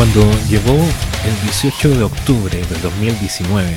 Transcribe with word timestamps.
Cuando 0.00 0.22
llegó 0.48 0.72
el 0.72 1.42
18 1.42 1.90
de 1.90 2.04
octubre 2.04 2.56
del 2.56 2.80
2019, 2.80 3.68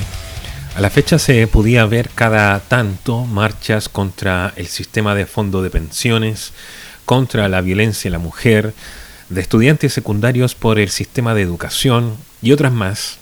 a 0.73 0.79
la 0.79 0.89
fecha 0.89 1.19
se 1.19 1.45
podía 1.47 1.85
ver 1.85 2.09
cada 2.15 2.61
tanto 2.61 3.25
marchas 3.25 3.89
contra 3.89 4.53
el 4.55 4.67
sistema 4.67 5.15
de 5.15 5.25
fondo 5.25 5.61
de 5.61 5.69
pensiones, 5.69 6.53
contra 7.03 7.49
la 7.49 7.59
violencia 7.59 8.07
en 8.07 8.13
la 8.13 8.19
mujer, 8.19 8.73
de 9.27 9.41
estudiantes 9.41 9.91
secundarios 9.91 10.55
por 10.55 10.79
el 10.79 10.87
sistema 10.87 11.33
de 11.33 11.41
educación 11.41 12.15
y 12.41 12.53
otras 12.53 12.71
más, 12.71 13.17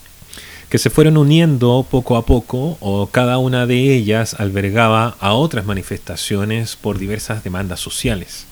que 0.68 0.78
se 0.78 0.88
fueron 0.88 1.16
uniendo 1.16 1.84
poco 1.90 2.16
a 2.16 2.24
poco 2.24 2.78
o 2.78 3.08
cada 3.08 3.38
una 3.38 3.66
de 3.66 3.96
ellas 3.96 4.34
albergaba 4.38 5.16
a 5.18 5.32
otras 5.32 5.66
manifestaciones 5.66 6.76
por 6.76 7.00
diversas 7.00 7.42
demandas 7.42 7.80
sociales. 7.80 8.46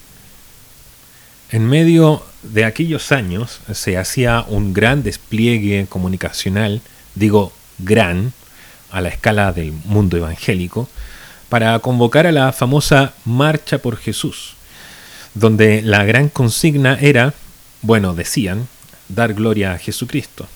En 1.52 1.68
medio 1.68 2.24
de 2.42 2.64
aquellos 2.64 3.12
años 3.12 3.60
se 3.72 3.96
hacía 3.98 4.44
un 4.48 4.72
gran 4.72 5.02
despliegue 5.02 5.86
comunicacional, 5.88 6.80
digo 7.14 7.52
gran, 7.78 8.32
a 8.90 9.00
la 9.00 9.08
escala 9.08 9.52
del 9.52 9.72
mundo 9.72 10.16
evangélico, 10.16 10.88
para 11.48 11.78
convocar 11.80 12.26
a 12.26 12.32
la 12.32 12.52
famosa 12.52 13.12
Marcha 13.24 13.78
por 13.78 13.96
Jesús, 13.96 14.54
donde 15.34 15.82
la 15.82 16.04
gran 16.04 16.28
consigna 16.28 16.98
era, 17.00 17.34
bueno, 17.82 18.14
decían, 18.14 18.68
dar 19.08 19.34
gloria 19.34 19.72
a 19.72 19.78
Jesucristo, 19.78 20.48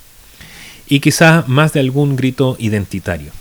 y 0.88 1.00
quizá 1.00 1.44
más 1.46 1.72
de 1.72 1.80
algún 1.80 2.16
grito 2.16 2.56
identitario. 2.58 3.32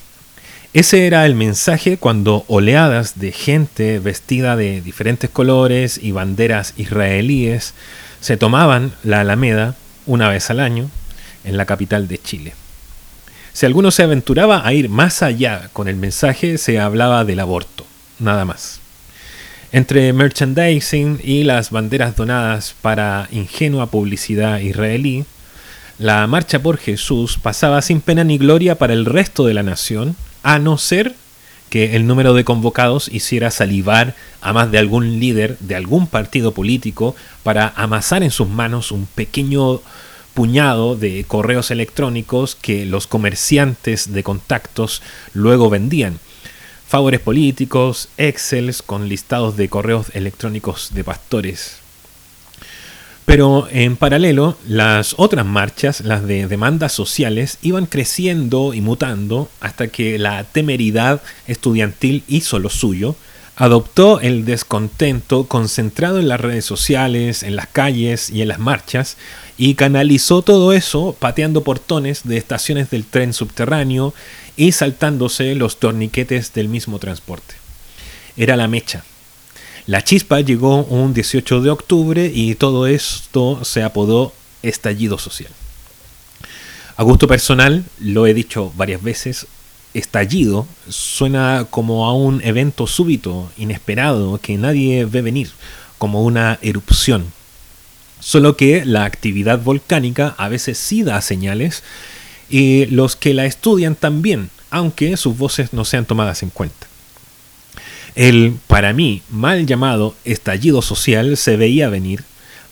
Ese 0.73 1.05
era 1.05 1.25
el 1.27 1.35
mensaje 1.35 1.97
cuando 1.97 2.45
oleadas 2.47 3.19
de 3.19 3.31
gente 3.31 3.99
vestida 3.99 4.55
de 4.55 4.81
diferentes 4.81 5.29
colores 5.29 5.99
y 6.01 6.11
banderas 6.11 6.73
israelíes 6.77 7.75
se 8.23 8.37
tomaban 8.37 8.93
la 9.03 9.19
Alameda 9.19 9.75
una 10.05 10.29
vez 10.29 10.49
al 10.49 10.61
año 10.61 10.89
en 11.43 11.57
la 11.57 11.65
capital 11.65 12.07
de 12.07 12.17
Chile. 12.17 12.53
Si 13.51 13.65
alguno 13.65 13.91
se 13.91 14.01
aventuraba 14.01 14.65
a 14.65 14.71
ir 14.71 14.87
más 14.87 15.21
allá 15.21 15.69
con 15.73 15.89
el 15.89 15.97
mensaje, 15.97 16.57
se 16.57 16.79
hablaba 16.79 17.25
del 17.25 17.41
aborto, 17.41 17.85
nada 18.19 18.45
más. 18.45 18.79
Entre 19.73 20.13
merchandising 20.13 21.19
y 21.21 21.43
las 21.43 21.69
banderas 21.69 22.15
donadas 22.15 22.73
para 22.81 23.27
ingenua 23.29 23.87
publicidad 23.87 24.59
israelí, 24.59 25.25
la 25.99 26.25
marcha 26.25 26.59
por 26.59 26.77
Jesús 26.77 27.37
pasaba 27.37 27.81
sin 27.81 27.99
pena 27.99 28.23
ni 28.23 28.37
gloria 28.37 28.75
para 28.75 28.93
el 28.93 29.03
resto 29.03 29.45
de 29.45 29.53
la 29.53 29.63
nación 29.63 30.15
a 30.43 30.59
no 30.59 30.77
ser 30.77 31.13
que 31.73 31.95
el 31.95 32.05
número 32.05 32.35
de 32.35 32.43
convocados 32.43 33.07
hiciera 33.07 33.49
salivar 33.49 34.13
a 34.41 34.53
más 34.53 34.69
de 34.69 34.77
algún 34.77 35.19
líder 35.19 35.57
de 35.57 35.75
algún 35.75 36.05
partido 36.05 36.51
político 36.51 37.15
para 37.41 37.73
amasar 37.75 38.21
en 38.21 38.29
sus 38.29 38.47
manos 38.47 38.91
un 38.91 39.07
pequeño 39.07 39.81
puñado 40.35 40.95
de 40.95 41.23
correos 41.23 41.71
electrónicos 41.71 42.53
que 42.53 42.85
los 42.85 43.07
comerciantes 43.07 44.13
de 44.13 44.21
contactos 44.21 45.01
luego 45.33 45.71
vendían. 45.71 46.19
Favores 46.87 47.21
políticos, 47.21 48.07
excels 48.17 48.83
con 48.83 49.09
listados 49.09 49.57
de 49.57 49.67
correos 49.67 50.11
electrónicos 50.13 50.93
de 50.93 51.03
pastores, 51.03 51.77
pero 53.33 53.67
en 53.71 53.95
paralelo, 53.95 54.59
las 54.67 55.15
otras 55.17 55.43
marchas, 55.43 56.01
las 56.01 56.23
de 56.27 56.45
demandas 56.45 56.91
sociales, 56.91 57.57
iban 57.63 57.87
creciendo 57.87 58.75
y 58.75 58.81
mutando 58.81 59.49
hasta 59.59 59.87
que 59.87 60.19
la 60.19 60.43
temeridad 60.43 61.19
estudiantil 61.47 62.23
hizo 62.27 62.59
lo 62.59 62.69
suyo, 62.69 63.15
adoptó 63.55 64.19
el 64.21 64.45
descontento 64.45 65.45
concentrado 65.47 66.19
en 66.19 66.27
las 66.27 66.41
redes 66.41 66.65
sociales, 66.65 67.41
en 67.41 67.55
las 67.55 67.65
calles 67.65 68.29
y 68.29 68.43
en 68.43 68.49
las 68.49 68.59
marchas, 68.59 69.17
y 69.57 69.73
canalizó 69.73 70.43
todo 70.43 70.71
eso 70.71 71.15
pateando 71.17 71.63
portones 71.63 72.21
de 72.25 72.37
estaciones 72.37 72.91
del 72.91 73.03
tren 73.03 73.33
subterráneo 73.33 74.13
y 74.57 74.73
saltándose 74.73 75.55
los 75.55 75.79
torniquetes 75.79 76.53
del 76.53 76.69
mismo 76.69 76.99
transporte. 76.99 77.55
Era 78.37 78.57
la 78.57 78.67
mecha, 78.67 79.03
la 79.85 80.01
chispa 80.01 80.39
llegó 80.39 80.83
un 80.85 81.13
18 81.13 81.61
de 81.61 81.69
octubre 81.69 82.31
y 82.33 82.55
todo 82.55 82.87
esto 82.87 83.65
se 83.65 83.83
apodó 83.83 84.33
estallido 84.61 85.17
social. 85.17 85.51
A 86.95 87.03
gusto 87.03 87.27
personal, 87.27 87.83
lo 87.99 88.25
he 88.25 88.33
dicho 88.33 88.71
varias 88.77 89.03
veces, 89.03 89.45
estallido 89.93 90.67
suena 90.87 91.67
como 91.69 92.05
a 92.05 92.13
un 92.13 92.41
evento 92.43 92.87
súbito, 92.87 93.51
inesperado, 93.57 94.37
que 94.37 94.57
nadie 94.57 95.03
ve 95.03 95.21
venir, 95.21 95.49
como 95.97 96.23
una 96.23 96.59
erupción. 96.61 97.25
Solo 98.21 98.55
que 98.55 98.85
la 98.85 99.03
actividad 99.03 99.59
volcánica 99.59 100.33
a 100.37 100.47
veces 100.47 100.77
sí 100.77 101.03
da 101.03 101.19
señales 101.19 101.83
y 102.49 102.85
los 102.85 103.17
que 103.17 103.33
la 103.33 103.45
estudian 103.45 103.95
también, 103.95 104.49
aunque 104.69 105.17
sus 105.17 105.37
voces 105.37 105.73
no 105.73 105.83
sean 105.83 106.05
tomadas 106.05 106.41
en 106.41 106.51
cuenta. 106.51 106.87
El, 108.15 108.59
para 108.67 108.93
mí, 108.93 109.23
mal 109.29 109.65
llamado 109.65 110.15
estallido 110.23 110.83
social 110.83 111.35
se 111.35 111.57
veía 111.57 111.89
venir, 111.89 112.23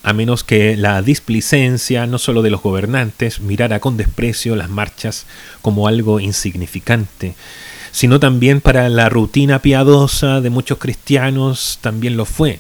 a 0.04 0.14
menos 0.14 0.44
que 0.44 0.78
la 0.78 1.02
displicencia 1.02 2.06
no 2.06 2.20
solo 2.20 2.44
de 2.44 2.52
los 2.52 2.62
gobernantes 2.62 3.40
mirara 3.40 3.80
con 3.80 3.98
desprecio 3.98 4.56
las 4.56 4.70
marchas 4.70 5.26
como 5.64 5.88
algo 5.88 6.20
insignificante, 6.20 7.36
sino 7.92 8.20
también 8.20 8.62
para 8.62 8.88
la 8.90 9.10
rutina 9.10 9.62
piadosa 9.64 10.42
de 10.42 10.50
muchos 10.52 10.78
cristianos 10.78 11.80
también 11.82 12.18
lo 12.18 12.26
fue. 12.26 12.60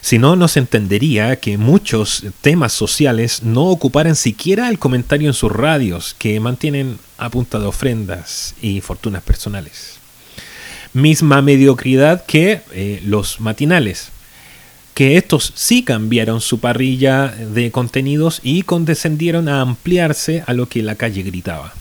Si 0.00 0.18
no, 0.18 0.36
no 0.36 0.46
se 0.46 0.60
entendería 0.60 1.36
que 1.36 1.58
muchos 1.58 2.24
temas 2.40 2.72
sociales 2.72 3.42
no 3.42 3.64
ocuparan 3.64 4.14
siquiera 4.14 4.68
el 4.68 4.78
comentario 4.78 5.26
en 5.26 5.34
sus 5.34 5.50
radios, 5.50 6.14
que 6.18 6.38
mantienen 6.38 7.00
a 7.18 7.30
punta 7.30 7.58
de 7.58 7.66
ofrendas 7.66 8.54
y 8.62 8.80
fortunas 8.80 9.22
personales 9.24 9.97
misma 10.92 11.42
mediocridad 11.42 12.24
que 12.24 12.60
eh, 12.72 13.00
los 13.04 13.40
matinales, 13.40 14.10
que 14.94 15.16
estos 15.16 15.52
sí 15.54 15.82
cambiaron 15.82 16.40
su 16.40 16.60
parrilla 16.60 17.28
de 17.28 17.70
contenidos 17.70 18.40
y 18.42 18.62
condescendieron 18.62 19.48
a 19.48 19.60
ampliarse 19.60 20.42
a 20.46 20.52
lo 20.54 20.68
que 20.68 20.82
la 20.82 20.96
calle 20.96 21.22
gritaba. 21.22 21.72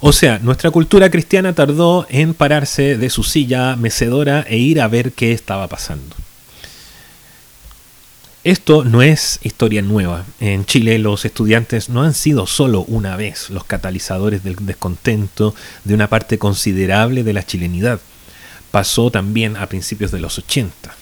O 0.00 0.12
sea, 0.12 0.38
nuestra 0.38 0.70
cultura 0.70 1.10
cristiana 1.10 1.52
tardó 1.52 2.06
en 2.08 2.34
pararse 2.34 2.96
de 2.96 3.10
su 3.10 3.22
silla 3.22 3.76
mecedora 3.76 4.44
e 4.48 4.56
ir 4.56 4.80
a 4.80 4.88
ver 4.88 5.12
qué 5.12 5.32
estaba 5.32 5.68
pasando. 5.68 6.16
Esto 8.42 8.84
no 8.84 9.02
es 9.02 9.38
historia 9.42 9.82
nueva. 9.82 10.24
En 10.40 10.64
Chile 10.64 10.98
los 10.98 11.26
estudiantes 11.26 11.90
no 11.90 12.02
han 12.02 12.14
sido 12.14 12.46
solo 12.46 12.80
una 12.88 13.14
vez 13.16 13.50
los 13.50 13.64
catalizadores 13.64 14.42
del 14.42 14.56
descontento 14.60 15.54
de 15.84 15.92
una 15.92 16.08
parte 16.08 16.38
considerable 16.38 17.22
de 17.22 17.34
la 17.34 17.44
chilenidad 17.44 18.00
pasó 18.70 19.10
también 19.10 19.56
a 19.56 19.66
principios 19.66 20.10
de 20.10 20.20
los 20.20 20.38
80. 20.38 20.94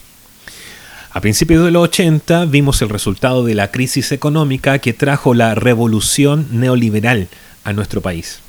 A 1.11 1.21
principios 1.21 1.65
de 1.65 1.71
los 1.71 1.85
80 1.85 2.45
vimos 2.45 2.83
el 2.83 2.91
resultado 2.91 3.45
de 3.45 3.55
la 3.55 3.71
crisis 3.71 4.13
económica 4.13 4.79
que 4.79 4.93
trajo 4.93 5.35
la 5.35 5.55
revolución 5.55 6.47
neoliberal 6.53 7.29
a 7.65 7.73
nuestro 7.73 8.01
país. 8.01 8.41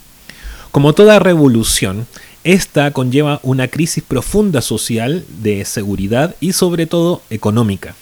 Como 0.71 0.93
toda 0.93 1.19
revolución, 1.19 2.05
esta 2.43 2.91
conlleva 2.91 3.39
una 3.43 3.69
crisis 3.69 4.03
profunda 4.03 4.61
social, 4.61 5.25
de 5.41 5.65
seguridad 5.65 6.35
y 6.39 6.53
sobre 6.53 6.85
todo 6.85 7.21
económica. 7.29 7.95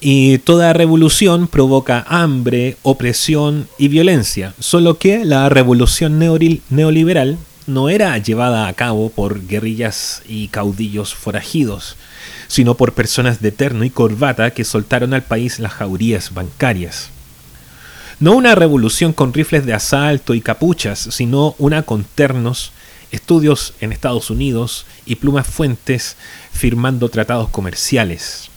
Y 0.00 0.38
toda 0.38 0.72
revolución 0.72 1.46
provoca 1.46 2.04
hambre, 2.08 2.76
opresión 2.82 3.68
y 3.78 3.86
violencia, 3.88 4.54
solo 4.58 4.98
que 4.98 5.24
la 5.24 5.48
revolución 5.48 6.18
neoliberal 6.18 7.38
no 7.66 7.88
era 7.88 8.16
llevada 8.18 8.66
a 8.66 8.72
cabo 8.72 9.10
por 9.10 9.46
guerrillas 9.46 10.22
y 10.26 10.48
caudillos 10.48 11.14
forajidos, 11.14 11.96
sino 12.48 12.76
por 12.76 12.94
personas 12.94 13.40
de 13.40 13.52
terno 13.52 13.84
y 13.84 13.90
corbata 13.90 14.52
que 14.52 14.64
soltaron 14.64 15.14
al 15.14 15.22
país 15.22 15.58
las 15.58 15.72
jaurías 15.72 16.34
bancarias. 16.34 17.10
No 18.20 18.32
una 18.32 18.54
revolución 18.54 19.12
con 19.12 19.32
rifles 19.32 19.66
de 19.66 19.74
asalto 19.74 20.34
y 20.34 20.40
capuchas, 20.40 21.08
sino 21.10 21.54
una 21.58 21.82
con 21.82 22.04
ternos, 22.04 22.72
estudios 23.10 23.74
en 23.80 23.92
Estados 23.92 24.30
Unidos 24.30 24.86
y 25.06 25.16
plumas 25.16 25.46
fuentes 25.46 26.16
firmando 26.52 27.08
tratados 27.08 27.48
comerciales. 27.48 28.48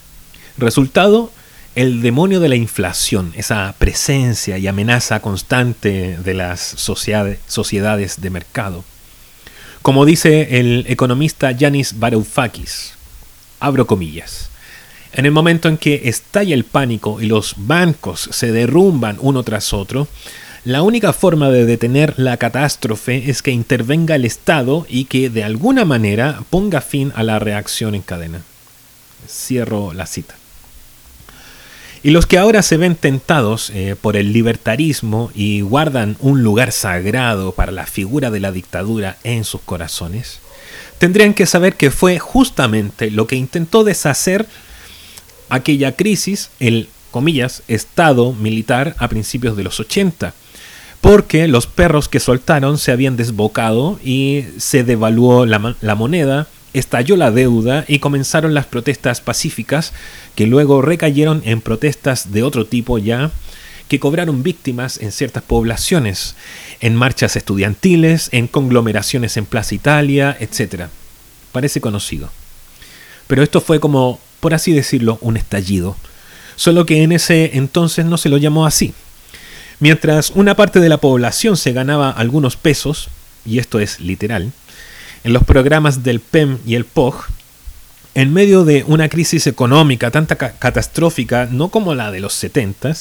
Resultado, 0.58 1.32
el 1.76 2.02
demonio 2.02 2.40
de 2.40 2.50
la 2.50 2.56
inflación, 2.56 3.34
esa 3.36 3.74
presencia 3.78 4.58
y 4.58 4.68
amenaza 4.68 5.20
constante 5.20 6.18
de 6.18 6.34
las 6.34 6.62
sociedades 6.62 8.22
de 8.22 8.30
mercado. 8.30 8.84
Como 9.86 10.04
dice 10.04 10.60
el 10.60 10.86
economista 10.88 11.52
Yanis 11.52 12.00
Varoufakis, 12.00 12.94
abro 13.60 13.86
comillas, 13.86 14.50
en 15.14 15.28
el 15.28 15.32
momento 15.32 15.70
en 15.70 15.78
que 15.78 16.10
estalla 16.10 16.56
el 16.56 16.64
pánico 16.64 17.22
y 17.22 17.28
los 17.28 17.54
bancos 17.56 18.28
se 18.32 18.52
derrumban 18.52 19.18
uno 19.20 19.44
tras 19.44 19.74
otro, 19.74 20.08
la 20.64 20.82
única 20.82 21.14
forma 21.14 21.52
de 21.52 21.68
detener 21.68 22.16
la 22.18 22.38
catástrofe 22.38 23.30
es 23.30 23.44
que 23.44 23.52
intervenga 23.52 24.16
el 24.16 24.26
Estado 24.26 24.88
y 24.90 25.06
que 25.06 25.30
de 25.30 25.44
alguna 25.44 25.86
manera 25.86 26.42
ponga 26.50 26.82
fin 26.82 27.14
a 27.16 27.22
la 27.22 27.38
reacción 27.38 27.94
en 27.94 28.02
cadena. 28.02 28.42
Cierro 29.28 29.94
la 29.94 30.08
cita. 30.08 30.34
Y 32.06 32.12
los 32.12 32.28
que 32.28 32.38
ahora 32.38 32.62
se 32.62 32.78
ven 32.78 32.96
tentados 32.96 33.72
eh, 33.72 33.96
por 34.00 34.16
el 34.16 34.32
libertarismo 34.32 35.32
y 35.34 35.62
guardan 35.62 36.18
un 36.20 36.44
lugar 36.44 36.72
sagrado 36.72 37.52
para 37.54 37.72
la 37.72 37.88
figura 37.88 38.30
de 38.30 38.40
la 38.40 38.52
dictadura 38.52 39.18
en 39.24 39.44
sus 39.44 39.62
corazones, 39.62 40.38
tendrían 41.00 41.34
que 41.34 41.48
saber 41.48 41.74
que 41.74 41.90
fue 41.90 42.20
justamente 42.20 43.10
lo 43.10 43.26
que 43.26 43.38
intentó 43.38 43.84
deshacer 43.84 44.46
aquella 45.50 45.94
crisis, 45.96 46.52
el, 46.60 46.90
comillas, 47.10 47.64
estado 47.68 48.34
militar 48.34 48.96
a 49.00 49.08
principios 49.08 49.58
de 49.58 49.64
los 49.64 49.80
80 49.80 50.36
porque 51.02 51.48
los 51.48 51.66
perros 51.66 52.08
que 52.08 52.20
soltaron 52.20 52.78
se 52.78 52.92
habían 52.92 53.18
desbocado 53.18 54.00
y 54.04 54.46
se 54.58 54.84
devaluó 54.84 55.48
la, 55.48 55.76
la, 55.82 55.96
moneda, 55.96 56.48
estalló 56.80 57.16
la 57.16 57.32
deuda 57.32 57.86
y 57.88 58.00
comenzaron 58.00 58.54
las 58.54 58.66
protestas 58.66 59.22
pacíficas 59.22 59.94
que 60.36 60.48
luego 60.48 60.82
recayeron 60.82 61.42
en 61.46 61.62
protestas 61.62 62.32
de 62.32 62.44
otro 62.44 62.66
tipo 62.66 62.98
ya 62.98 63.32
que 63.88 64.00
cobraron 64.00 64.44
víctimas 64.44 64.98
en 64.98 65.12
ciertas 65.12 65.44
poblaciones, 65.44 66.36
en 66.80 66.96
marchas 66.96 67.36
estudiantiles, 67.36 68.30
en 68.32 68.48
conglomeraciones 68.48 69.38
en 69.38 69.46
Plaza 69.46 69.76
Italia, 69.76 70.36
etc. 70.40 70.86
Parece 71.52 71.82
conocido. 71.82 72.32
Pero 73.28 73.44
esto 73.44 73.62
fue 73.62 73.80
como, 73.80 74.20
por 74.40 74.54
así 74.54 74.72
decirlo, 74.72 75.18
un 75.22 75.38
estallido. 75.38 75.96
Solo 76.56 76.86
que 76.86 77.04
en 77.04 77.12
ese 77.12 77.58
entonces 77.58 78.06
no 78.06 78.18
se 78.18 78.30
lo 78.30 78.38
llamó 78.38 78.66
así. 78.66 78.94
Mientras 79.80 80.32
una 80.32 80.56
parte 80.56 80.80
de 80.80 80.90
la 80.90 80.98
población 80.98 81.58
se 81.58 81.74
ganaba 81.74 82.10
algunos 82.10 82.56
pesos, 82.56 83.10
y 83.46 83.60
esto 83.60 83.80
es 83.80 84.00
literal, 84.00 84.52
en 85.26 85.34
los 85.34 85.44
programas 85.44 86.04
del 86.04 86.20
PEM 86.20 86.60
y 86.68 86.76
el 86.76 86.86
POG, 86.86 87.26
en 88.14 88.32
medio 88.32 88.64
de 88.64 88.86
una 88.88 89.10
crisis 89.10 89.48
económica 89.48 90.12
tan 90.12 90.28
catastrófica, 90.28 91.48
no 91.52 91.70
como 91.70 91.96
la 91.96 92.12
de 92.12 92.20
los 92.20 92.34
70, 92.34 92.96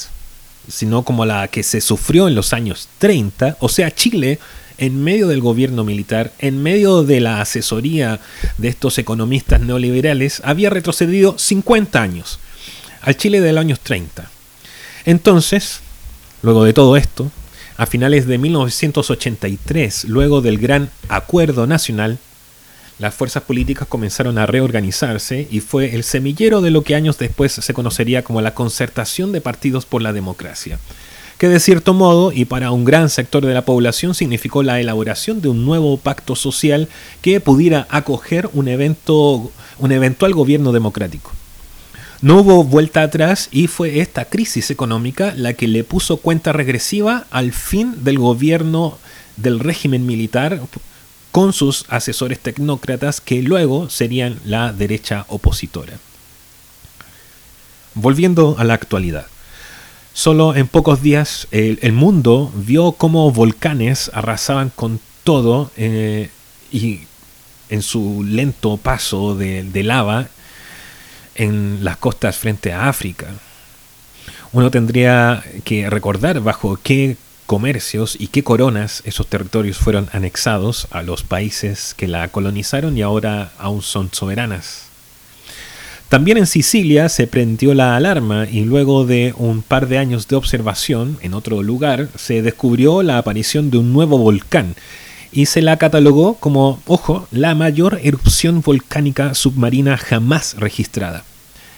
sino 0.67 1.03
como 1.03 1.27
la 1.27 1.47
que 1.49 1.61
se 1.61 1.81
sufrió 1.81 2.27
en 2.27 2.33
los 2.33 2.51
años 2.51 2.89
30, 2.97 3.57
o 3.59 3.69
sea, 3.69 3.93
Chile, 3.93 4.39
en 4.79 5.03
medio 5.03 5.27
del 5.27 5.39
gobierno 5.39 5.83
militar, 5.83 6.33
en 6.39 6.63
medio 6.63 7.03
de 7.03 7.21
la 7.21 7.41
asesoría 7.41 8.19
de 8.57 8.69
estos 8.69 8.97
economistas 8.97 9.61
neoliberales, 9.61 10.41
había 10.43 10.71
retrocedido 10.71 11.37
50 11.37 12.01
años, 12.01 12.39
al 13.03 13.15
Chile 13.17 13.39
de 13.39 13.53
los 13.53 13.61
años 13.61 13.79
30. 13.81 14.31
Entonces, 15.05 15.81
luego 16.41 16.63
de 16.63 16.73
todo 16.73 16.97
esto, 16.97 17.31
a 17.77 17.85
finales 17.85 18.25
de 18.27 18.37
1983, 18.37 20.05
luego 20.05 20.41
del 20.41 20.57
gran 20.57 20.89
acuerdo 21.09 21.67
nacional, 21.67 22.19
las 22.97 23.13
fuerzas 23.13 23.43
políticas 23.43 23.87
comenzaron 23.87 24.37
a 24.37 24.45
reorganizarse 24.45 25.47
y 25.51 25.59
fue 25.59 25.95
el 25.95 26.03
semillero 26.03 26.61
de 26.61 26.71
lo 26.71 26.83
que 26.83 26.95
años 26.95 27.17
después 27.17 27.51
se 27.51 27.73
conocería 27.73 28.23
como 28.23 28.41
la 28.41 28.53
concertación 28.53 29.33
de 29.33 29.41
partidos 29.41 29.85
por 29.85 30.01
la 30.01 30.13
democracia, 30.13 30.79
que 31.37 31.49
de 31.49 31.59
cierto 31.59 31.93
modo 31.93 32.31
y 32.31 32.45
para 32.45 32.71
un 32.71 32.85
gran 32.85 33.09
sector 33.09 33.45
de 33.45 33.53
la 33.53 33.65
población 33.65 34.15
significó 34.15 34.63
la 34.63 34.79
elaboración 34.79 35.41
de 35.41 35.49
un 35.49 35.65
nuevo 35.65 35.97
pacto 35.97 36.37
social 36.37 36.87
que 37.21 37.41
pudiera 37.41 37.85
acoger 37.89 38.49
un 38.53 38.69
evento 38.69 39.51
un 39.77 39.91
eventual 39.91 40.33
gobierno 40.33 40.71
democrático. 40.71 41.31
No 42.25 42.41
hubo 42.41 42.63
vuelta 42.63 43.03
atrás 43.03 43.49
y 43.51 43.67
fue 43.67 43.99
esta 43.99 44.25
crisis 44.25 44.71
económica 44.71 45.35
la 45.37 45.53
que 45.53 45.67
le 45.67 45.83
puso 45.83 46.17
cuenta 46.17 46.53
regresiva 46.53 47.27
al 47.29 47.53
fin 47.53 48.03
del 48.03 48.17
gobierno 48.17 48.97
del 49.37 49.59
régimen 49.59 50.07
militar 50.07 50.59
con 51.31 51.53
sus 51.53 51.85
asesores 51.87 52.39
tecnócratas 52.39 53.21
que 53.21 53.43
luego 53.43 53.91
serían 53.91 54.39
la 54.43 54.73
derecha 54.73 55.27
opositora. 55.27 55.99
Volviendo 57.93 58.55
a 58.57 58.63
la 58.63 58.73
actualidad. 58.73 59.27
Solo 60.15 60.55
en 60.55 60.67
pocos 60.67 61.03
días 61.03 61.47
el, 61.51 61.93
mundo 61.93 62.51
vio 62.55 62.93
cómo 62.93 63.31
volcanes 63.31 64.09
arrasaban 64.15 64.71
con 64.75 64.99
todo 65.23 65.69
eh, 65.77 66.31
y 66.71 67.01
en 67.69 67.83
su 67.83 68.23
lento 68.27 68.77
paso 68.77 69.35
de, 69.35 69.61
de 69.61 69.83
lava 69.83 70.29
en 71.35 71.83
las 71.83 71.97
costas 71.97 72.37
frente 72.37 72.73
a 72.73 72.89
África. 72.89 73.27
Uno 74.51 74.71
tendría 74.71 75.43
que 75.63 75.89
recordar 75.89 76.39
bajo 76.39 76.79
qué 76.81 77.17
comercios 77.45 78.17
y 78.19 78.27
qué 78.27 78.43
coronas 78.43 79.03
esos 79.05 79.27
territorios 79.27 79.77
fueron 79.77 80.09
anexados 80.13 80.87
a 80.91 81.03
los 81.03 81.23
países 81.23 81.93
que 81.93 82.07
la 82.07 82.27
colonizaron 82.29 82.97
y 82.97 83.01
ahora 83.01 83.51
aún 83.57 83.81
son 83.81 84.09
soberanas. 84.11 84.85
También 86.09 86.37
en 86.37 86.45
Sicilia 86.45 87.09
se 87.09 87.27
prendió 87.27 87.73
la 87.73 87.95
alarma 87.95 88.47
y 88.49 88.61
luego 88.61 89.05
de 89.05 89.33
un 89.37 89.61
par 89.61 89.87
de 89.87 89.97
años 89.97 90.27
de 90.27 90.35
observación 90.35 91.17
en 91.21 91.33
otro 91.33 91.63
lugar 91.63 92.09
se 92.15 92.41
descubrió 92.41 93.03
la 93.03 93.17
aparición 93.17 93.71
de 93.71 93.79
un 93.79 93.91
nuevo 93.91 94.17
volcán 94.17 94.75
y 95.35 95.47
se 95.47 95.61
la 95.61 95.77
catalogó 95.77 96.35
como, 96.35 96.81
ojo, 96.87 97.27
la 97.29 97.53
mayor 97.55 97.99
erupción 98.01 98.61
volcánica 98.61 99.35
submarina 99.35 99.97
jamás 99.97 100.55
registrada. 100.57 101.25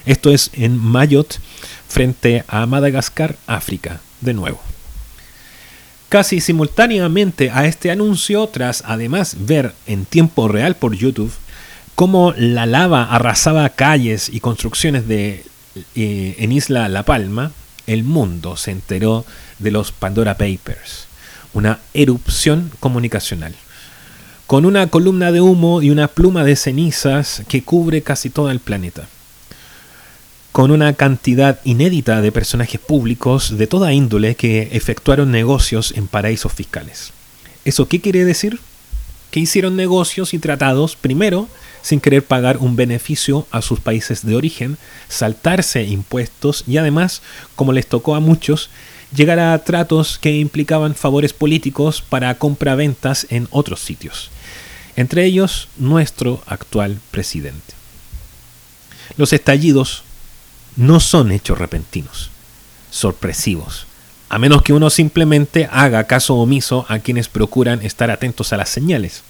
Esto 0.06 0.30
es 0.30 0.52
en 0.54 0.78
Mayotte 0.78 1.40
frente 1.88 2.44
a 2.46 2.64
Madagascar, 2.66 3.36
África, 3.48 4.00
de 4.20 4.32
nuevo. 4.32 4.60
Casi 6.08 6.40
simultáneamente 6.40 7.50
a 7.50 7.66
este 7.66 7.90
anuncio, 7.90 8.46
tras 8.46 8.84
además 8.86 9.36
ver 9.40 9.74
en 9.88 10.04
tiempo 10.04 10.46
real 10.46 10.76
por 10.76 10.94
YouTube 10.94 11.32
cómo 11.96 12.32
la 12.36 12.64
lava 12.64 13.02
arrasaba 13.02 13.68
calles 13.70 14.30
y 14.32 14.38
construcciones 14.38 15.08
de, 15.08 15.44
eh, 15.96 16.36
en 16.38 16.52
Isla 16.52 16.88
La 16.88 17.02
Palma, 17.02 17.50
el 17.88 18.04
mundo 18.04 18.56
se 18.56 18.70
enteró 18.70 19.26
de 19.58 19.72
los 19.72 19.90
Pandora 19.90 20.38
Papers, 20.38 21.07
una 21.52 21.80
erupción 21.94 22.70
comunicacional, 22.80 23.54
con 24.46 24.64
una 24.64 24.86
columna 24.88 25.32
de 25.32 25.40
humo 25.40 25.82
y 25.82 25.90
una 25.90 26.08
pluma 26.08 26.44
de 26.44 26.56
cenizas 26.56 27.42
que 27.48 27.62
cubre 27.62 28.02
casi 28.02 28.30
todo 28.30 28.50
el 28.50 28.60
planeta 28.60 29.08
con 30.58 30.72
una 30.72 30.92
cantidad 30.94 31.60
inédita 31.62 32.20
de 32.20 32.32
personajes 32.32 32.80
públicos 32.80 33.56
de 33.56 33.68
toda 33.68 33.92
índole 33.92 34.34
que 34.34 34.70
efectuaron 34.72 35.30
negocios 35.30 35.92
en 35.96 36.08
paraísos 36.08 36.52
fiscales. 36.52 37.12
¿Eso 37.64 37.86
qué 37.86 38.00
quiere 38.00 38.24
decir? 38.24 38.58
Que 39.30 39.38
hicieron 39.38 39.76
negocios 39.76 40.34
y 40.34 40.40
tratados 40.40 40.96
primero 40.96 41.48
sin 41.80 42.00
querer 42.00 42.24
pagar 42.24 42.56
un 42.56 42.74
beneficio 42.74 43.46
a 43.52 43.62
sus 43.62 43.78
países 43.78 44.26
de 44.26 44.34
origen, 44.34 44.78
saltarse 45.08 45.84
impuestos 45.84 46.64
y 46.66 46.78
además, 46.78 47.22
como 47.54 47.72
les 47.72 47.86
tocó 47.86 48.16
a 48.16 48.20
muchos, 48.20 48.68
llegar 49.14 49.38
a 49.38 49.58
tratos 49.64 50.18
que 50.18 50.36
implicaban 50.38 50.94
favores 50.94 51.32
políticos 51.32 52.02
para 52.02 52.36
compraventas 52.38 53.26
en 53.30 53.48
otros 53.50 53.80
sitios, 53.80 54.30
entre 54.96 55.24
ellos 55.24 55.68
nuestro 55.76 56.42
actual 56.46 56.98
presidente. 57.10 57.74
Los 59.16 59.32
estallidos 59.32 60.02
no 60.76 61.00
son 61.00 61.32
hechos 61.32 61.58
repentinos, 61.58 62.30
sorpresivos, 62.90 63.86
a 64.28 64.38
menos 64.38 64.62
que 64.62 64.72
uno 64.72 64.90
simplemente 64.90 65.68
haga 65.72 66.04
caso 66.04 66.34
omiso 66.34 66.84
a 66.88 66.98
quienes 66.98 67.28
procuran 67.28 67.82
estar 67.82 68.10
atentos 68.10 68.52
a 68.52 68.58
las 68.58 68.68
señales. 68.68 69.22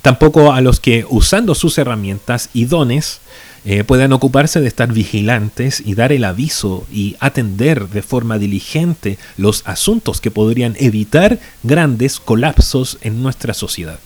Tampoco 0.00 0.52
a 0.52 0.60
los 0.60 0.80
que, 0.80 1.04
usando 1.08 1.54
sus 1.54 1.78
herramientas 1.78 2.48
y 2.52 2.64
dones, 2.64 3.20
eh, 3.64 3.84
puedan 3.84 4.12
ocuparse 4.12 4.60
de 4.60 4.66
estar 4.66 4.92
vigilantes 4.92 5.80
y 5.84 5.94
dar 5.94 6.12
el 6.12 6.24
aviso 6.24 6.84
y 6.90 7.16
atender 7.20 7.88
de 7.88 8.02
forma 8.02 8.38
diligente 8.38 9.18
los 9.36 9.62
asuntos 9.66 10.20
que 10.20 10.32
podrían 10.32 10.74
evitar 10.80 11.38
grandes 11.62 12.18
colapsos 12.18 12.98
en 13.02 13.22
nuestra 13.22 13.54
sociedad. 13.54 14.00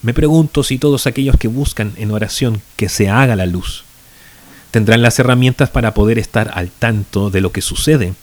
Me 0.00 0.14
pregunto 0.14 0.62
si 0.62 0.78
todos 0.78 1.06
aquellos 1.06 1.36
que 1.36 1.48
buscan 1.48 1.92
en 1.96 2.10
oración 2.10 2.62
que 2.76 2.88
se 2.88 3.10
haga 3.10 3.36
la 3.36 3.46
luz, 3.46 3.84
tendrán 4.70 5.02
las 5.02 5.18
herramientas 5.18 5.68
para 5.68 5.92
poder 5.92 6.18
estar 6.18 6.50
al 6.54 6.70
tanto 6.70 7.30
de 7.30 7.42
lo 7.42 7.52
que 7.52 7.60
sucede. 7.60 8.14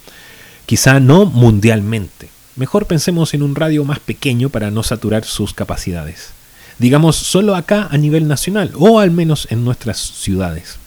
Quizá 0.65 0.99
no 0.99 1.25
mundialmente. 1.25 2.29
Mejor 2.55 2.87
pensemos 2.87 3.33
en 3.33 3.43
un 3.43 3.55
radio 3.55 3.83
más 3.83 3.99
pequeño 3.99 4.49
para 4.49 4.71
no 4.71 4.83
saturar 4.83 5.23
sus 5.23 5.53
capacidades. 5.53 6.33
Digamos 6.81 7.15
solo 7.15 7.55
acá 7.55 7.87
a 7.91 7.97
nivel 7.97 8.27
nacional 8.27 8.71
o 8.75 8.99
al 8.99 9.11
menos 9.11 9.47
en 9.51 9.63
nuestras 9.63 9.99
ciudades. 9.99 10.77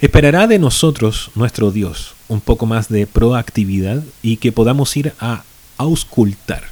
Esperará 0.00 0.46
de 0.46 0.60
nosotros 0.60 1.32
nuestro 1.34 1.72
Dios 1.72 2.14
un 2.28 2.40
poco 2.40 2.64
más 2.64 2.88
de 2.88 3.08
proactividad 3.08 4.04
y 4.22 4.36
que 4.36 4.52
podamos 4.52 4.96
ir 4.96 5.12
a 5.18 5.42
auscultar 5.76 6.62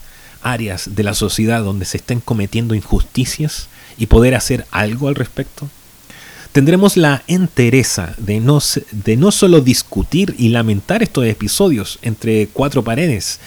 áreas 0.43 0.95
de 0.95 1.03
la 1.03 1.15
sociedad 1.15 1.65
donde 1.65 1.85
se 1.85 1.97
estén 1.97 2.21
cometiendo 2.21 2.77
injusticias 2.77 3.67
y 3.99 4.07
poder 4.07 4.37
hacer 4.37 4.65
algo 4.71 5.09
al 5.09 5.17
respecto 5.17 5.69
tendremos 6.53 6.97
la 6.97 7.23
entereza 7.27 8.15
de 8.19 8.39
no, 8.39 8.61
de 8.93 9.17
no 9.17 9.33
solo 9.33 9.61
discutir 9.61 10.35
y 10.39 10.51
lamentar 10.51 11.03
estos 11.03 11.25
episodios 11.25 11.99
entre 12.03 12.47
cuatro 12.53 12.85
paredes, 12.85 13.41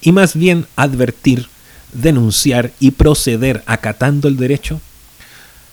y 0.00 0.12
más 0.12 0.36
bien 0.36 0.66
advertir, 0.76 1.48
denunciar 1.92 2.72
y 2.80 2.92
proceder 2.92 3.62
acatando 3.66 4.28
el 4.28 4.36
derecho? 4.36 4.80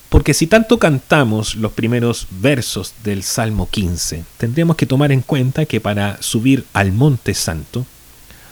Porque 0.09 0.33
si 0.33 0.47
tanto 0.47 0.79
cantamos 0.79 1.55
los 1.55 1.73
primeros 1.73 2.27
versos 2.29 2.93
del 3.03 3.23
Salmo 3.23 3.67
15, 3.69 4.23
tendríamos 4.37 4.75
que 4.75 4.85
tomar 4.85 5.11
en 5.11 5.21
cuenta 5.21 5.65
que 5.65 5.81
para 5.81 6.21
subir 6.21 6.65
al 6.73 6.91
Monte 6.91 7.33
Santo, 7.33 7.85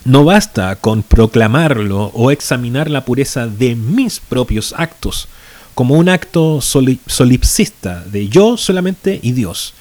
no 0.06 0.26
basta 0.26 0.76
con 0.76 1.04
proclamarlo 1.04 2.12
o 2.14 2.32
examinar 2.32 2.90
la 2.90 3.06
pureza 3.06 3.48
de 3.48 3.76
mis 3.76 4.20
propios 4.20 4.74
actos, 4.78 5.30
como 5.74 5.96
un 5.96 6.10
acto 6.10 6.60
solipsista 6.62 8.04
de 8.06 8.28
yo 8.28 8.58
solamente 8.58 9.20
y 9.24 9.32
Dios, 9.32 9.74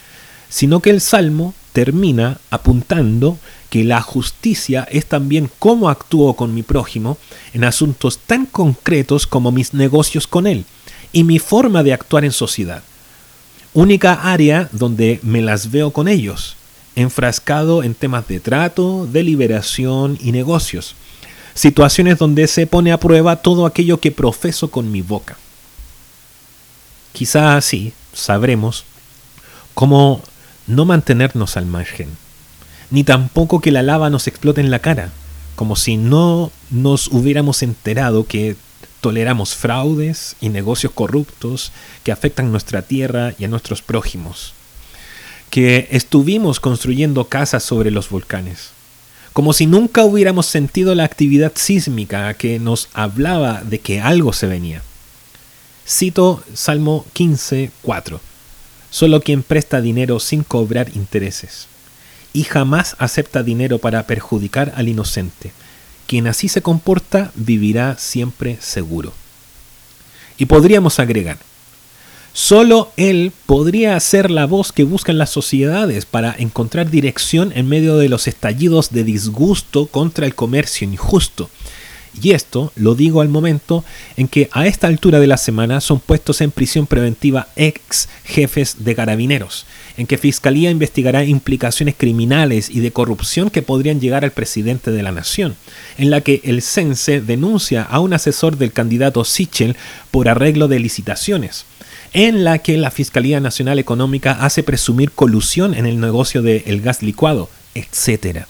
sino 0.49 0.81
que 0.81 0.91
el 0.91 1.01
Salmo 1.01 1.55
termina 1.73 2.39
apuntando 2.51 3.39
que 3.73 3.85
la 3.85 4.03
justicia 4.03 4.87
es 4.91 5.07
también 5.07 5.51
cómo 5.59 5.89
actúo 5.89 6.37
con 6.37 6.55
mi 6.55 6.63
prójimo 6.63 7.17
en 7.55 7.65
asuntos 7.65 8.19
tan 8.19 8.45
concretos 8.45 9.27
como 9.27 9.51
mis 9.51 9.73
negocios 9.73 10.27
con 10.27 10.47
él 10.47 10.67
y 11.11 11.25
mi 11.25 11.39
forma 11.39 11.83
de 11.83 11.95
actuar 11.95 12.27
en 12.27 12.33
sociedad. 12.33 12.83
Única 13.73 14.13
área 14.31 14.69
donde 14.73 15.21
me 15.23 15.41
las 15.41 15.71
veo 15.71 15.91
con 15.91 16.07
ellos, 16.07 16.55
enfrascado 16.97 17.83
en 17.83 17.95
temas 17.95 18.29
de 18.29 18.41
trato, 18.41 19.09
deliberación 19.11 20.19
y 20.21 20.33
negocios. 20.33 20.95
Situaciones 21.55 22.19
donde 22.19 22.49
se 22.49 22.67
pone 22.67 22.93
a 22.93 23.01
prueba 23.01 23.37
todo 23.37 23.65
aquello 23.65 24.01
que 24.01 24.13
profeso 24.13 24.71
con 24.71 24.93
mi 24.93 25.01
boca. 25.01 25.39
Quizá 27.15 27.57
así 27.57 27.95
sabremos 28.13 28.85
cómo 29.73 30.21
no 30.67 30.85
mantenernos 30.85 31.57
al 31.57 31.65
margen 31.65 32.22
ni 32.93 33.05
tampoco 33.05 33.61
que 33.61 33.73
la 33.73 33.83
lava 33.83 34.11
nos 34.11 34.29
explote 34.29 34.61
en 34.61 34.71
la 34.71 34.81
cara, 34.81 35.11
como 35.57 35.77
si 35.77 35.97
no 35.97 36.53
nos 36.71 37.09
hubiéramos 37.09 37.63
enterado 37.63 38.27
que 38.27 38.55
toleramos 39.01 39.55
fraudes 39.55 40.37
y 40.43 40.51
negocios 40.51 40.93
corruptos 40.93 41.73
que 42.05 42.13
afectan 42.13 42.53
nuestra 42.53 42.83
tierra 42.83 43.33
y 43.39 43.47
a 43.47 43.49
nuestros 43.49 43.81
prójimos, 43.81 44.53
que 45.49 45.89
estuvimos 45.91 46.61
construyendo 46.61 47.25
casas 47.25 47.63
sobre 47.63 47.91
los 47.91 48.11
volcanes, 48.11 48.71
como 49.33 49.55
si 49.55 49.65
nunca 49.65 50.05
hubiéramos 50.05 50.45
sentido 50.45 50.95
la 50.95 51.05
actividad 51.05 51.53
sísmica 51.55 52.35
que 52.35 52.59
nos 52.59 52.91
hablaba 52.93 53.63
de 53.65 53.81
que 53.81 54.03
algo 54.03 54.35
se 54.35 54.47
venía. 54.47 54.83
Cito 55.89 56.45
Salmo 56.53 57.07
15, 57.15 57.71
4. 57.81 58.21
Solo 58.91 59.23
quien 59.23 59.43
presta 59.43 59.81
dinero 59.81 60.21
sin 60.21 60.45
cobrar 60.45 60.95
intereses 60.95 61.73
y 62.33 62.45
jamás 62.45 62.97
acepta 62.99 63.43
dinero 63.43 63.79
para 63.79 64.07
perjudicar 64.07 64.73
al 64.77 64.89
inocente. 64.89 65.53
Quien 66.07 66.27
así 66.27 66.49
se 66.49 66.63
comporta 66.63 67.33
vivirá 67.35 67.97
siempre 67.99 68.59
seguro. 68.61 69.13
Y 70.39 70.47
podríamos 70.47 70.99
agregar, 70.99 71.39
solo 72.33 72.93
él 72.97 73.33
podría 73.47 73.99
ser 74.01 74.31
la 74.31 74.47
voz 74.47 74.73
que 74.73 74.85
buscan 74.85 75.19
las 75.19 75.31
sociedades 75.31 76.07
para 76.07 76.35
encontrar 76.39 76.91
dirección 76.91 77.53
en 77.55 77.69
medio 77.69 77.97
de 77.97 78.09
los 78.09 78.27
estallidos 78.27 78.91
de 78.91 79.05
disgusto 79.05 79.87
contra 79.87 80.27
el 80.27 80.35
comercio 80.35 80.89
injusto 80.89 81.51
y 82.21 82.33
esto 82.33 82.73
lo 82.77 82.95
digo 82.95 83.21
al 83.21 83.29
momento 83.29 83.85
en 84.17 84.29
que 84.29 84.49
a 84.53 84.67
esta 84.67 84.87
altura 84.87 85.21
de 85.21 85.27
la 85.27 85.37
semana 85.37 85.81
son 85.81 86.01
puestos 86.01 86.41
en 86.41 86.51
prisión 86.51 86.87
preventiva 86.87 87.49
ex 87.57 88.09
jefes 88.25 88.85
de 88.85 88.95
carabineros, 88.95 89.67
en 89.97 90.07
que 90.07 90.19
Fiscalía 90.19 90.71
investigará 90.71 91.25
implicaciones 91.25 91.95
criminales 91.97 92.69
y 92.69 92.81
de 92.81 92.93
corrupción 92.93 93.51
que 93.51 93.63
podrían 93.63 94.01
llegar 94.01 94.25
al 94.25 94.33
presidente 94.33 94.91
de 94.91 95.03
la 95.03 95.13
nación, 95.13 95.57
en 95.99 96.11
la 96.11 96.21
que 96.21 96.41
el 96.45 96.63
CENSE 96.63 97.21
denuncia 97.21 97.83
a 97.83 98.01
un 98.01 98.13
asesor 98.13 98.59
del 98.59 98.73
candidato 98.73 99.25
Sichel 99.25 99.77
por 100.11 100.29
arreglo 100.29 100.69
de 100.69 100.81
licitaciones 100.81 101.65
en 102.15 102.45
la 102.45 102.59
que 102.59 102.77
la 102.77 102.91
Fiscalía 102.91 103.41
Nacional 103.41 103.79
Económica 103.79 104.33
hace 104.33 104.63
presumir 104.63 105.13
colusión 105.13 105.75
en 105.75 105.87
el 105.87 105.99
negocio 105.99 106.43
del 106.43 106.83
gas 106.83 107.03
licuado, 107.03 107.49
etc. 107.75 108.47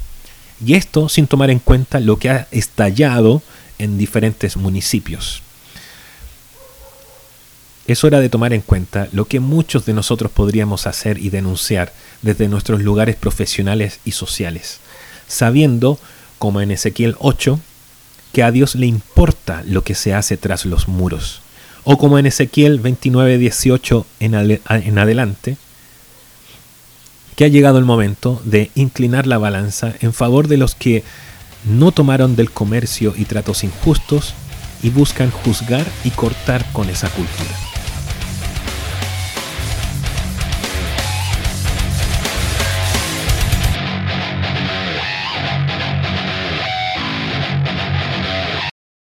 Y 0.65 0.75
esto 0.75 1.09
sin 1.09 1.27
tomar 1.27 1.51
en 1.51 1.59
cuenta 1.59 2.01
lo 2.01 2.19
que 2.19 2.31
ha 2.31 2.47
estallado 2.51 3.43
en 3.79 3.99
diferentes 3.99 4.57
municipios. 4.57 5.43
Es 7.87 8.05
hora 8.05 8.21
de 8.21 8.29
tomar 8.29 8.53
en 8.53 8.61
cuenta 8.61 9.09
lo 9.13 9.25
que 9.25 9.41
muchos 9.41 9.87
de 9.87 9.93
nosotros 9.93 10.31
podríamos 10.31 10.87
hacer 10.87 11.19
y 11.19 11.31
denunciar 11.31 11.93
desde 12.23 12.49
nuestros 12.49 12.81
lugares 12.81 13.17
profesionales 13.17 13.99
y 14.05 14.13
sociales, 14.13 14.79
sabiendo, 15.27 15.99
como 16.39 16.61
en 16.61 16.71
Ezequiel 16.71 17.17
8, 17.19 17.59
que 18.33 18.45
a 18.45 18.53
Dios 18.53 18.77
le 18.77 18.87
importa 18.87 19.65
lo 19.67 19.83
que 19.83 19.97
se 19.97 20.15
hace 20.15 20.37
tras 20.37 20.65
los 20.65 20.87
muros, 20.87 21.41
o 21.83 21.99
como 21.99 22.21
en 22.21 22.27
Ezequiel 22.27 22.79
29, 22.79 23.39
18 23.39 24.07
en, 24.21 24.35
en 24.35 24.99
adelante, 24.99 25.57
que 27.43 27.47
ha 27.47 27.49
llegado 27.49 27.79
el 27.79 27.85
momento 27.85 28.41
de 28.45 28.71
inclinar 28.77 29.27
la 29.27 29.37
balanza 29.37 29.95
en 30.01 30.13
favor 30.13 30.47
de 30.47 30.57
los 30.57 30.77
que 30.77 31.03
no 31.65 31.91
tomaron 31.91 32.37
del 32.37 32.53
comercio 32.53 33.15
y 33.17 33.25
tratos 33.25 33.65
injustos 33.65 34.35
y 34.81 34.91
buscan 34.91 35.33
juzgar 35.33 35.85
y 36.05 36.11
cortar 36.11 36.65
con 36.73 36.89
esa 36.89 37.09
cultura. 37.09 37.72